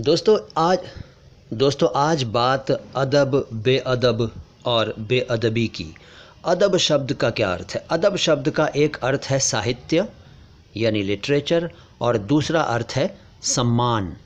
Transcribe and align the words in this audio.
दोस्तों, 0.00 0.38
आज 0.56 0.78
दोस्तों, 1.52 1.88
आज 1.96 2.22
बात 2.22 2.70
अदब, 2.70 3.48
बेअदब 3.52 4.30
और 4.66 4.94
बेअदबी 4.98 5.66
की। 5.68 5.86
अदब 6.44 6.76
शब्द 6.76 7.12
का 7.12 7.30
क्या 7.30 7.52
अर्थ 7.52 7.72
है? 7.74 7.86
अदब 7.90 8.16
शब्द 8.16 8.50
का 8.50 8.66
एक 8.76 8.96
अर्थ 8.96 9.20
है 9.24 9.38
साहित्य, 9.38 10.08
यानी 10.76 11.02
लिटरेचर, 11.02 11.70
और 12.00 12.18
दूसरा 12.18 12.60
अर्थ 12.60 12.92
है 12.96 13.18
सम्मान 13.42 14.16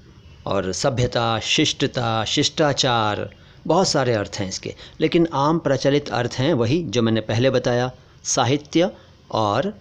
और 0.46 0.72
सभ्यता, 0.72 1.38
शिष्टता, 1.38 2.24
शिष्टाचार। 2.24 3.28
बहुत 3.66 3.88
सारे 3.88 4.14
अर्थ 4.14 4.36
हैं 4.36 4.48
इसके, 4.48 4.74
लेकिन 5.00 5.28
आम 5.32 5.58
प्रचलित 5.58 6.08
अर्थ 6.08 6.32
हैं 6.32 6.54
वही 6.54 6.82
जो 6.82 7.02
मैंने 7.02 7.20
पहले 7.20 7.50
बताया, 7.50 7.90
साहित्य 8.24 8.90
और 9.30 9.74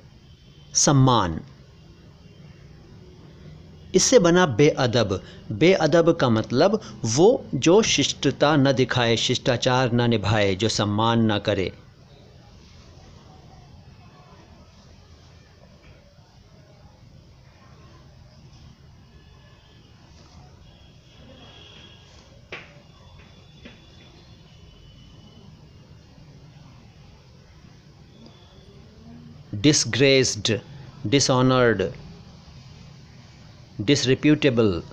सम्मान। 0.75 1.39
इससे 3.95 4.19
बना 4.19 4.45
बेअदब। 4.45 5.21
बेअदब 5.51 6.11
का 6.13 6.29
मतलब 6.29 6.79
वो 7.05 7.49
जो 7.55 7.81
शिष्टता 7.81 8.55
न 8.55 8.71
दिखाए, 8.71 9.15
शिष्टाचार 9.17 9.91
न 9.93 10.09
निभाए, 10.09 10.55
जो 10.55 10.69
सम्मान 10.69 11.31
न 11.31 11.39
करे। 11.39 11.71
Disgraced, 29.53 30.49
dishonored 31.07 31.81
डिसरिप्यूटेबल 33.81 34.83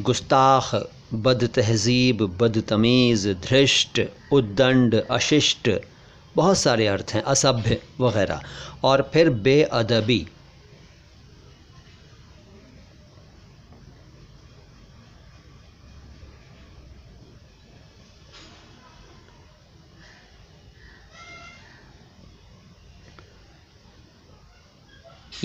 गुस्ताख 0.00 0.88
बद 1.14 1.50
तहज़ीब 1.54 2.38
बदतमीज़, 2.40 3.28
धृष्ट, 3.28 4.00
उद्दंड, 4.32 4.94
अशिष्ट, 4.94 5.70
बहुत 6.36 6.58
सारे 6.58 6.86
अर्थ 6.86 7.10
हैं, 7.14 7.22
असभ्य 7.22 7.82
वगैरह। 8.00 8.42
और 8.84 9.10
फिर 9.14 9.30
बेअदबी। 9.30 10.26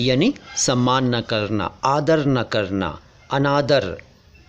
यानी 0.00 0.34
सम्मान 0.56 1.14
न 1.14 1.20
करना, 1.20 1.78
आदर 1.84 2.26
न 2.26 2.42
करना, 2.42 3.00
अनादर 3.32 3.96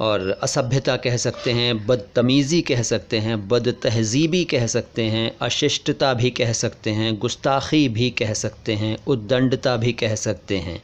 और 0.02 0.40
असभ्यता 0.44 0.96
कह 0.96 1.18
सकते 1.18 1.52
हैं, 1.52 1.88
बदतमीज़ी 1.88 2.62
कह 2.62 2.82
सकते 2.82 3.20
हैं 3.20 3.48
बद 3.48 3.76
तहज़ीबी 3.84 4.44
कह 4.46 4.68
सकते 4.68 5.04
हैं, 5.04 5.32
अशिष्टता 5.42 6.14
भी 6.14 6.30
कह 6.30 6.52
सकते 6.54 6.90
हैं, 6.90 7.18
गुस्ताखी 7.20 7.90
भी 7.90 8.10
कह 8.10 8.34
सकते 8.34 8.74
हैं, 8.74 8.98
उद्दंडता 9.08 9.78
भी 9.78 9.94
कह 9.94 10.16
सकते 10.16 10.58
हैं। 10.58 10.84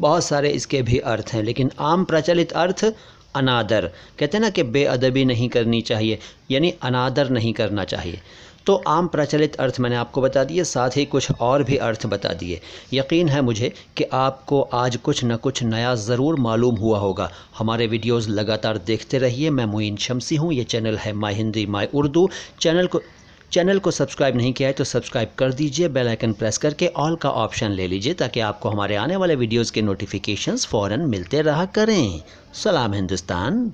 बहुत 0.00 0.24
सारे 0.24 0.50
इसके 0.50 0.82
भी 0.82 0.98
अर्थ 0.98 1.30
हैं, 1.32 1.42
लेकिन 1.42 1.70
आम 1.78 2.04
प्रचलित 2.04 2.52
अर्थ 2.52 2.94
अनादर। 3.34 3.90
कहते 4.18 4.36
हैं 4.36 4.42
ना 4.44 4.50
कि 4.50 4.62
बेअदबी 4.62 5.24
नहीं 5.24 5.48
करनी 5.48 5.80
चाहिए, 5.80 6.18
यानी 6.50 6.74
अनादर 6.82 7.30
नहीं 7.30 7.52
करना 7.52 7.84
चाहिए। 7.84 8.20
तो 8.66 8.74
आम 8.88 9.06
प्रचलित 9.08 9.56
अर्थ 9.56 9.78
मैंने 9.80 9.96
आपको 9.96 10.22
बता 10.22 10.44
दिए, 10.44 10.64
साथ 10.64 10.96
ही 10.96 11.04
कुछ 11.06 11.30
और 11.32 11.62
भी 11.62 11.76
अर्थ 11.78 12.06
बता 12.06 12.32
दिए। 12.34 12.60
यकीन 12.92 13.28
है 13.28 13.40
मुझे 13.42 13.72
कि 13.96 14.04
आपको 14.14 14.60
आज 14.74 14.96
कुछ 14.98 15.24
न 15.24 15.36
कुछ 15.38 15.62
नया 15.64 15.94
ज़रूर 15.96 16.38
मालूम 16.40 16.76
हुआ 16.76 16.98
होगा। 16.98 17.30
हमारे 17.58 17.86
वीडियोस 17.86 18.28
लगातार 18.30 18.78
देखते 18.86 19.18
रहिए। 19.18 19.50
मैं 19.50 19.64
मोइन 19.66 19.96
शमसी 19.98 20.36
हूँ। 20.36 20.52
ये 20.52 20.64
चैनल 20.66 20.96
है 20.98 21.12
my 21.14 21.34
Hindi 21.34 21.66
my 21.68 21.88
Urdu. 21.94 22.28
Channel 22.60 22.86
को 22.86 23.00
चैनल 23.52 23.78
को 23.78 23.90
सब्सक्राइब 23.90 24.36
नहीं 24.36 24.52
किया 24.52 24.68
है 24.68 24.72
तो 24.74 24.84
सब्सक्राइब 24.84 25.30
कर 25.38 25.52
दीजिए, 25.52 25.88
बेल 25.88 26.08
आइकन 26.08 26.32
प्रेस 26.32 26.58
करके 26.58 26.86
ऑल 26.96 27.16
का 27.16 27.30
ऑप्शन 27.30 27.70
ले 27.70 27.88
लीजिए 27.88 28.14
ताकि 28.14 28.40
आपको 28.40 28.68
हमारे 28.68 28.96
आने 28.96 29.16
वाले 29.16 29.34
वीडियोज़ 29.36 29.72
के 29.72 29.82
नोटिफिकेशंस 29.82 30.66
फ़ौरन 30.66 31.00
मिलते 31.08 31.42
रहा 31.42 31.64
करें। 31.74 32.20
सलाम 32.54 32.94
हिंदुस्तान। 32.94 33.72